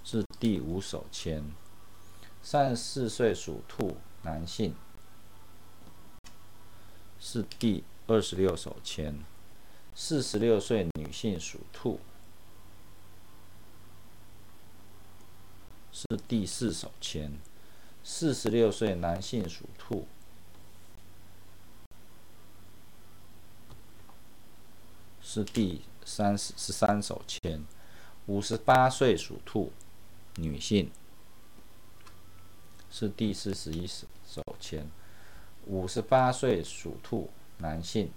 [0.03, 1.45] 是第五手签，
[2.43, 4.75] 三十四岁属兔男性，
[7.21, 9.23] 是第二十六手签，
[9.95, 12.01] 四十六岁女性属兔。
[16.01, 17.31] 是第四手签，
[18.03, 20.07] 四十六岁男性属兔，
[25.21, 27.67] 是第三十十三手签，
[28.25, 29.73] 五十八岁属兔
[30.37, 30.91] 女性，
[32.91, 34.03] 是第四十一手
[34.59, 34.91] 签，
[35.67, 38.11] 五十八岁属兔男性，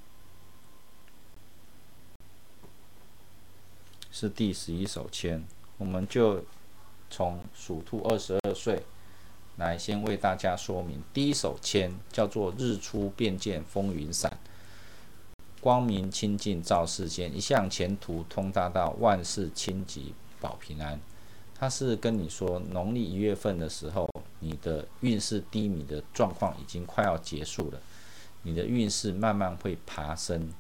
[4.10, 5.44] 是第十一手签，
[5.78, 6.46] 我们就。
[7.14, 8.82] 从属兔二十二岁
[9.58, 11.00] 来，先为大家说明。
[11.14, 14.36] 第一手签叫做“日出便见风云散，
[15.62, 21.00] 光明清净照世间，一向前途通大道，万事清吉保平安”。
[21.54, 27.80] 他是跟你说，农历一月份的时候，你的运势低迷的状况已经快要结束了，
[28.42, 30.52] 你的运势慢慢会爬升。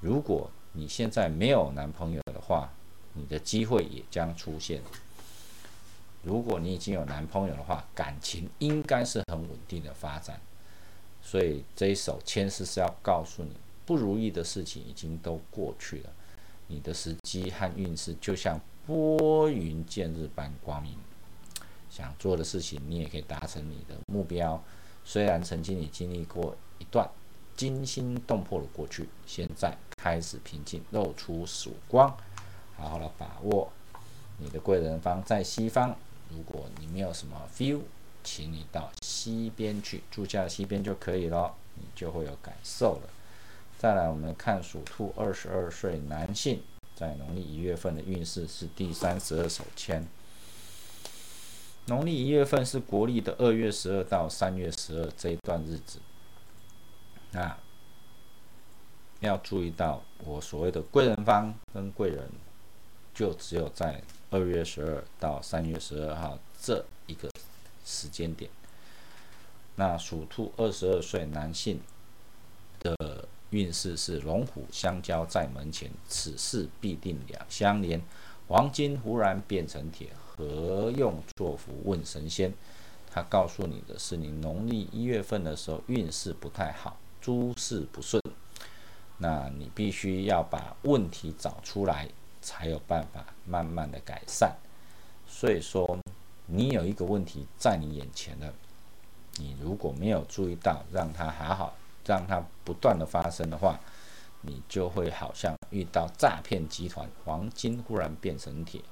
[0.00, 2.72] 如果你现在没有男朋友的话，
[3.14, 4.80] 你的机会也将出现。
[6.24, 10.40] 如果你已经有男朋友的话，感情应该是很稳定的发展。
[11.22, 13.50] 所以这一首签诗是要告诉你，
[13.84, 16.10] 不如意的事情已经都过去了，
[16.66, 20.96] 你的时机和运势就像拨云见日般光明。
[21.90, 24.62] 想做的事情，你也可以达成你的目标。
[25.04, 27.08] 虽然曾经你经历过一段
[27.54, 32.08] 惊心动魄的过去，现在开始平静，露出曙光，
[32.76, 33.70] 好好的把握
[34.38, 35.94] 你的贵人方在西方。
[36.30, 37.80] 如果你没有什么 feel，
[38.22, 43.10] 请你到西边去，住下西边就可以了，你就会有感受了。
[43.78, 46.62] 再来，我们看属兔二十二岁男性
[46.94, 50.06] 在农历一月份的运势是第三十二手签。
[51.86, 55.98] 农历一月份是国历的二月十二到三月十二这一段日子，
[57.32, 57.54] 那
[59.20, 62.26] 要注意到我所谓的贵人方跟贵人，
[63.14, 64.02] 就只有在
[64.34, 67.30] 二月十二到三月十二号这一个
[67.84, 68.50] 时间点。
[69.76, 71.80] 那属兔二十二岁男性
[72.80, 78.02] 的运势是龙虎相交在门前，此事必定两相连。
[78.48, 80.08] 黄金忽然变成铁。
[80.36, 81.72] 何用作福？
[81.84, 82.52] 问神仙。
[83.08, 88.20] 他告诉你的是，你农历一月份的时候运势不太好，诸事不顺。
[89.18, 92.08] 那你必须要把问题找出来，
[92.44, 94.54] 才有办法慢慢的改善。
[95.26, 95.98] 所以说，
[96.46, 98.52] 你有一个问题在你眼前的，
[99.38, 101.74] 你如果没有注意到，让它好好，
[102.04, 103.80] 让它不断的发生的话，
[104.42, 108.82] 你就会好像遇到诈骗集团，黄金忽然变成铁。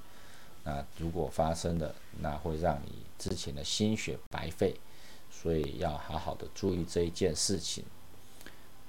[0.64, 4.74] 那如果发生了，那会让你之前的心血白费，
[5.30, 7.84] 所以要好好的注意这一件事情。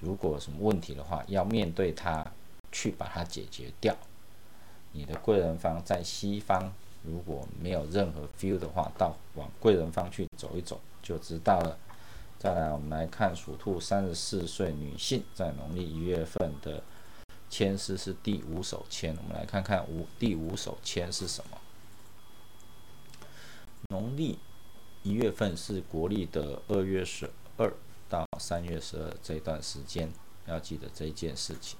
[0.00, 2.26] 如果有什么问题的话，要面对它，
[2.72, 3.94] 去把它解决掉。
[4.94, 6.72] 你的贵人方在西方，
[7.02, 11.76] 如果没有任何 feel 的话，到往贵人方去走一走就知道了。
[12.38, 16.82] 再来，我们来看属兔三十四岁女性在农历一月份的
[17.50, 21.58] 签诗是第五手签，我们来看看五第五手签是什么。
[23.90, 24.38] 农历
[25.02, 27.72] 一月份是国历的二月十二
[28.08, 30.12] 到三月十二这段时间，
[30.46, 31.78] 要记得这件事情。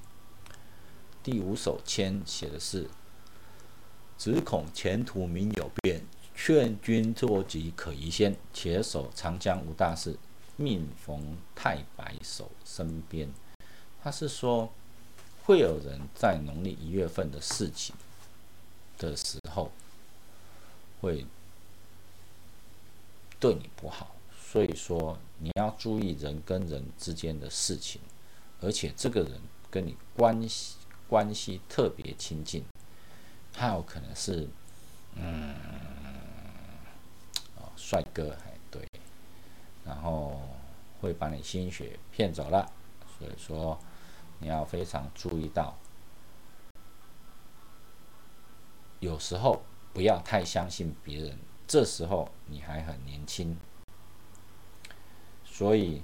[1.22, 2.88] 第五手签写的是
[4.18, 6.02] ：“只恐前途明有变，
[6.34, 8.36] 劝君作吉可宜先。
[8.52, 10.16] 且守长江无大事，
[10.56, 13.28] 命逢太白守身边。”
[14.02, 14.72] 他是说，
[15.44, 17.94] 会有人在农历一月份的事情
[18.98, 19.70] 的时候
[21.00, 21.26] 会。
[23.40, 28.00] 对你不好，所以说你要注意人跟人之间的事情，
[28.62, 29.32] 而且这个人
[29.70, 30.76] 跟你关系
[31.10, 32.64] 关系特别亲近，
[33.56, 34.48] 他有可能是，
[35.14, 35.54] 嗯，
[37.56, 38.84] 哦，帅哥，哎，对，
[39.84, 40.40] 然后
[41.00, 42.68] 会把你心血骗走了，
[43.16, 43.78] 所以说
[44.40, 45.78] 你要非常注意到，
[48.98, 51.38] 有时候不要太相信别人。
[51.66, 53.56] 这时候你还很年轻，
[55.44, 56.02] 所以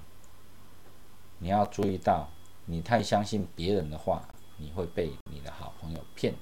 [1.38, 2.30] 你要注意到，
[2.64, 4.26] 你太相信别人的话，
[4.56, 6.34] 你会被你的好朋友骗。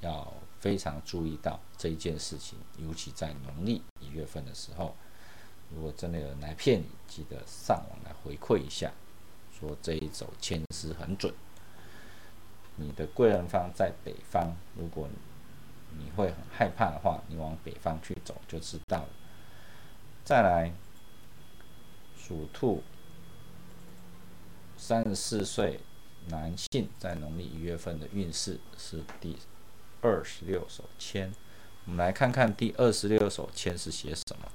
[0.00, 4.94] 要非常注意到这一件事情，尤其在农历一月份的时候，
[5.74, 8.92] 如果真的有人来骗你，记得上网来回馈一下，
[9.58, 11.32] 说这一手签诗很准。
[12.76, 15.08] 你的贵人方在北方，如果。
[15.98, 19.08] 你会很害怕的话，你往北方去走就知道了。
[20.24, 20.72] 再来，
[22.16, 22.84] 属兔，
[24.76, 25.80] 三十四岁
[26.28, 29.36] 男性在农历一月份的运势是第
[30.02, 31.32] 二十六首签。
[31.86, 34.48] 我们来看看第二十六首签是写什么。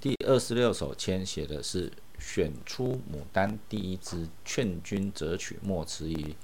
[0.00, 6.36] 第二十六首签写的是：“选出牡丹第一支，劝君折取莫迟疑。”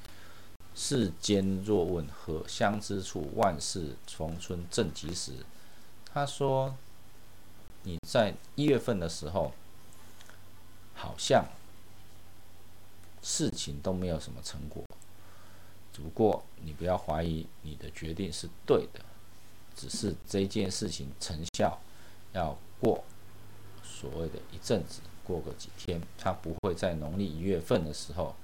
[0.75, 5.33] 世间若问何相之处，万事逢春正及时。
[6.13, 6.75] 他说
[7.83, 9.53] ：“你在一月份的时候，
[10.95, 11.45] 好像
[13.23, 14.85] 事情都没有什么成果。
[15.93, 19.01] 只不过你不要怀疑你的决定是对的，
[19.75, 21.81] 只是这件事情成效
[22.33, 23.03] 要过
[23.83, 28.35] 所谓的一阵子，过个几天，它不会在农历一月份的时候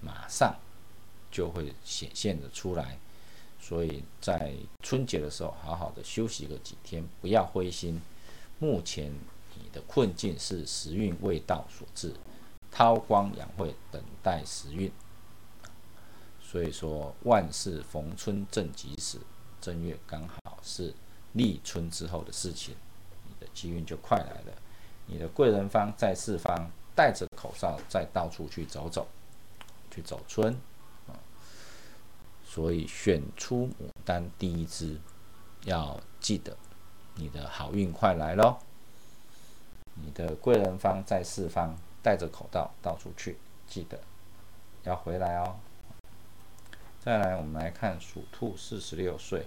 [0.00, 0.54] 马上。”
[1.34, 2.96] 就会显现的出来，
[3.60, 4.54] 所以在
[4.84, 8.00] 春节的时候，好好的休息个几天，不要灰心。
[8.60, 9.12] 目前
[9.56, 12.14] 你的困境是时运未到所致，
[12.74, 14.90] 韬光养晦，等待时运。
[16.42, 19.18] 所以说，万事逢春正及时，
[19.60, 20.92] 正月刚好是
[21.32, 22.74] 立春之后的事情，
[23.24, 24.58] 你的机运就快来了。
[25.06, 29.06] 你的贵人方在四方，戴着口罩在到处去走走，
[29.90, 30.52] 去走春
[31.06, 31.14] 啊。
[32.44, 34.98] 所以选出牡丹第一支，
[35.64, 36.56] 要记得
[37.14, 38.58] 你的好运快来喽！
[39.94, 43.98] 你的贵人方在四方，戴着口罩到处去，记得
[44.82, 45.56] 要回来哦。
[47.00, 49.46] 再来，我们来看属兔四十六岁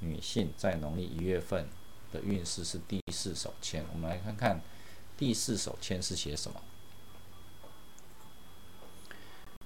[0.00, 1.66] 女性在农历一月份
[2.12, 3.86] 的运势是第四手签。
[3.90, 4.60] 我们来看看
[5.16, 6.60] 第四手签是写什么。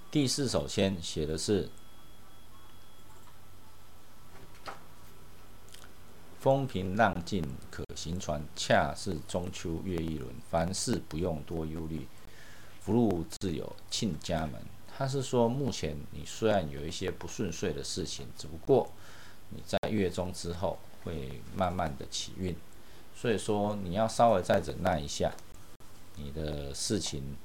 [0.09, 1.69] 第四手签写的是
[6.47, 12.07] “风平浪静可行船，恰是中秋月一轮，凡事不用多忧虑，
[12.79, 14.53] 福禄自有庆家门。”
[14.97, 18.89] 他是说，目前你虽然有一些不顺遂的事情，只不过
[19.49, 22.55] 你在月中之后会慢慢的起运，
[23.13, 25.33] 所以说你要稍微再忍耐一下，
[26.15, 27.35] 你的事情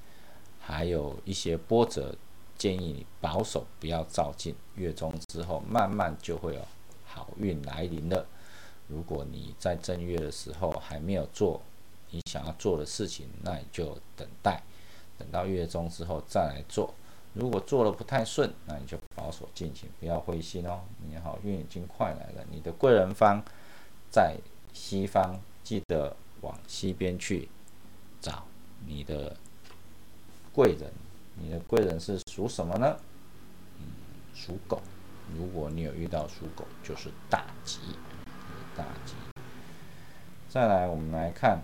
[0.61, 2.14] 还有一些波折，
[2.57, 4.55] 建议你保守不要照进。
[4.76, 6.64] 月中之后慢慢就会有
[7.05, 8.24] 好运来临了。
[8.89, 11.61] 如果你在正月的时候还没有做
[12.11, 14.62] 你想要做的事情，那你就等待，
[15.18, 16.93] 等到月中之后再来做。
[17.33, 20.83] 如果做了不太顺，那你就保守进行，不要灰心哦。
[21.09, 23.43] 你好运已经快来了，你的贵人方
[24.11, 24.37] 在
[24.74, 27.49] 西方，记得往西边去
[28.20, 28.45] 找
[28.85, 29.35] 你的
[30.53, 30.93] 贵人。
[31.35, 32.95] 你的贵人是属什么呢？
[33.78, 33.87] 嗯，
[34.35, 34.83] 属狗。
[35.35, 37.78] 如果你有遇到属狗，就是大吉，
[38.77, 39.14] 大吉。
[40.49, 41.62] 再来，我们来看。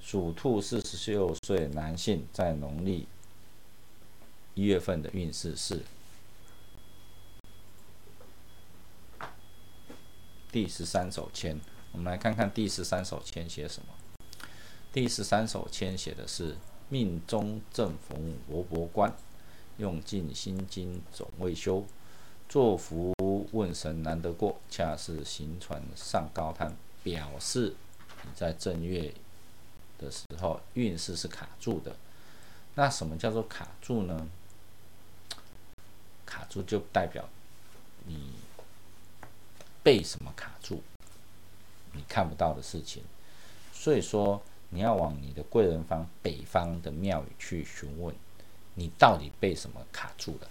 [0.00, 3.08] 属兔四十六岁男性在农历
[4.52, 5.82] 一月份的运势是
[10.52, 11.58] 第十三手签。
[11.90, 13.88] 我们来看看第十三手签写什么。
[14.92, 16.56] 第十三手签写的是
[16.90, 19.16] “命中正逢罗伯关，
[19.78, 21.84] 用尽心经总未休，
[22.46, 23.13] 作福
[23.54, 27.74] 问神难得过，恰是行船上高滩”，表示
[28.22, 29.14] 你在正月。
[29.96, 31.94] 的时候运势是卡住的，
[32.74, 34.28] 那什么叫做卡住呢？
[36.26, 37.28] 卡住就代表
[38.04, 38.34] 你
[39.84, 40.82] 被什么卡住，
[41.92, 43.04] 你看不到的事情，
[43.72, 48.12] 所以说你要往你的贵人方北方的庙宇去询问，
[48.74, 50.48] 你到底被什么卡住了？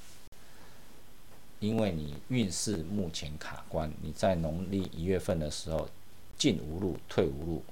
[1.63, 5.87] 因为你运势目前卡关，你在农历一月份的时候
[6.37, 7.63] 进无路退无路，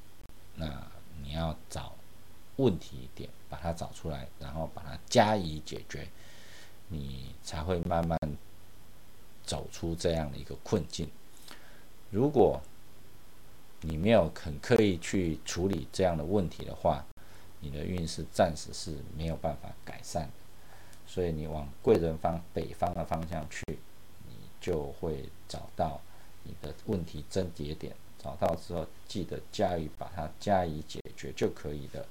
[0.55, 0.89] 那。
[1.23, 1.93] 你要找
[2.55, 6.07] 问题点，把它找出来，然后把它加以解决，
[6.87, 8.17] 你才会慢慢
[9.45, 11.07] 走出这样的一个困境。
[12.09, 12.59] 如果
[13.81, 17.05] 你没有很刻意去处理这样的问题的话，
[17.59, 20.27] 你的运势暂时是没有办法改善。
[21.13, 23.61] 所以你往贵人方北方的方向去，
[24.29, 25.99] 你就会找到
[26.43, 27.93] 你的问题症结点。
[28.17, 32.07] 找到之后，记得加以把它加以解决就可以了。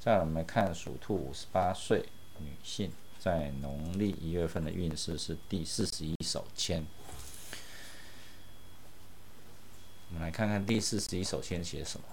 [0.00, 2.04] 再我们看属兔五十八岁
[2.40, 2.90] 女性
[3.20, 6.84] 在农历一月份的运势是第四十一手签。
[10.08, 12.06] 我们来看看第四十一手签写什么：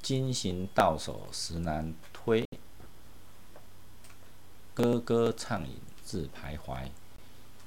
[0.00, 1.94] 金行到手时难，
[4.74, 6.88] 歌歌畅饮自徘徊。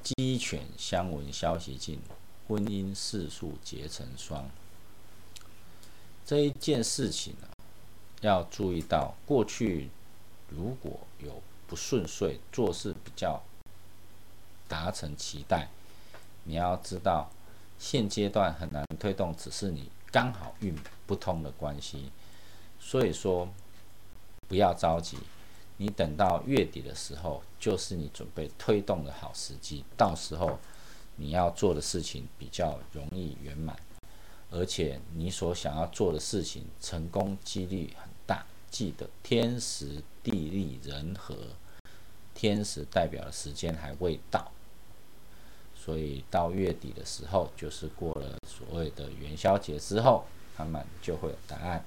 [0.01, 1.99] 鸡犬相闻消息尽，
[2.47, 4.49] 婚姻世数结成双。
[6.25, 7.47] 这一件事情呢，
[8.21, 9.89] 要注意到，过去
[10.49, 13.43] 如果有不顺遂，做事比较
[14.67, 15.67] 达成期待，
[16.43, 17.29] 你要知道，
[17.77, 20.75] 现阶段很难推动，只是你刚好运
[21.05, 22.11] 不通的关系。
[22.79, 23.47] 所以说，
[24.47, 25.19] 不要着急。
[25.77, 29.83] 你等到月底的时候，就是你准备推动的好时机。
[29.97, 30.57] 到时候
[31.17, 33.75] 你要做的事情比较容易圆满，
[34.51, 38.45] 而且你所想要做的事情成功几率很大。
[38.69, 41.35] 记得天时地利人和，
[42.33, 44.49] 天时代表的时间还未到，
[45.75, 50.25] 所以到月底的时候，就是过了所谓的元宵节之后，
[50.57, 51.83] 慢慢就会有答案。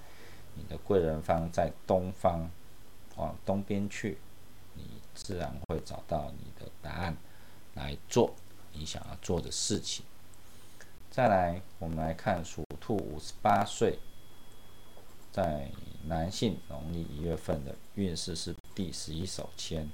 [0.55, 2.51] 你的贵人方在东方。
[3.19, 4.17] 往东边去，
[4.75, 7.17] 你自然会找到你的答案
[7.75, 8.33] 来做
[8.73, 10.05] 你想要做的事情。
[11.11, 13.99] 再来，我们来看属兔五十八岁，
[15.33, 15.69] 在
[16.07, 19.91] 男性农历一月份的运势是第十一手签。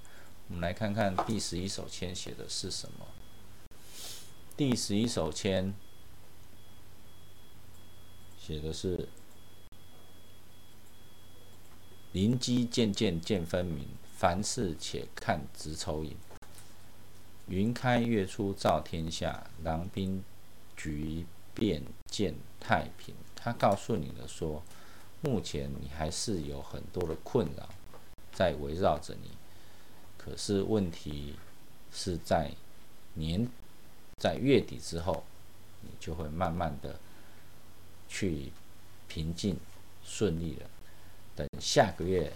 [0.48, 3.06] 我们来看看第十一手签写的是什么。
[4.54, 5.72] 第十一手签
[8.38, 9.08] 写的是。
[12.14, 16.16] 灵机渐渐见分明，凡事且看直抽影。
[17.48, 20.22] 云开月出照天下，狼兵
[20.76, 23.16] 局变见太平。
[23.34, 24.62] 他告诉你的说，
[25.22, 27.68] 目前你还是有很多的困扰，
[28.32, 29.32] 在围绕着你。
[30.16, 31.34] 可是问题
[31.92, 32.52] 是在
[33.14, 33.48] 年
[34.18, 35.24] 在月底之后，
[35.80, 37.00] 你就会慢慢的
[38.08, 38.52] 去
[39.08, 39.56] 平静
[40.04, 40.70] 顺利了。
[41.36, 42.32] 等下个月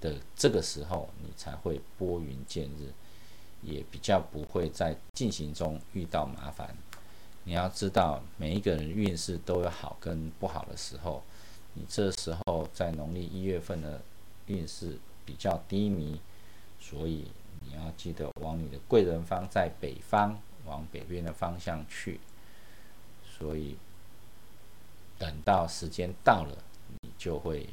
[0.00, 2.92] 的这个时候，你才会拨云见日，
[3.62, 6.76] 也比较不会在进行中遇到麻烦。
[7.44, 11.22] 你要知道，每一个人运势都有好跟不好的时候。
[11.74, 14.00] 你这时候在农历一月份的
[14.46, 16.20] 运势比较低迷，
[16.80, 17.30] 所以
[17.64, 22.20] 你要记得往你的贵人方在北方，往北边的方向去。
[23.38, 23.76] 所以
[25.18, 26.62] 等到时间到了。
[27.18, 27.68] 就会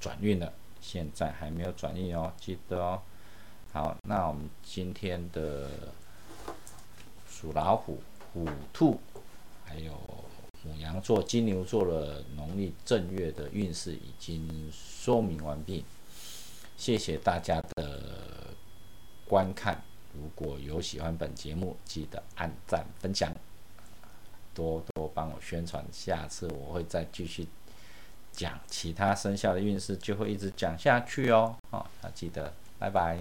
[0.00, 3.00] 转运了，现在还没有转运哦，记得哦。
[3.72, 5.68] 好，那我们今天的
[7.28, 8.00] 属老虎、
[8.32, 9.00] 虎兔，
[9.64, 9.92] 还有
[10.62, 15.84] 母羊座、金牛座的农历正月的运势已经说明完毕，
[16.76, 18.00] 谢谢大家的
[19.26, 19.82] 观看。
[20.12, 23.34] 如果有喜欢本节目，记得按赞、分享，
[24.54, 27.48] 多多帮我宣传，下次我会再继续。
[28.34, 31.54] 讲其他生肖的运势，就会一直讲下去哦。
[31.70, 33.18] 好，要记得，拜拜。